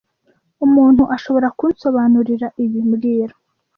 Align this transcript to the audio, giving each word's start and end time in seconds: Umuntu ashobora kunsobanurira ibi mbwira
Umuntu 0.65 1.03
ashobora 1.15 1.47
kunsobanurira 1.57 2.47
ibi 2.63 2.79
mbwira 2.89 3.35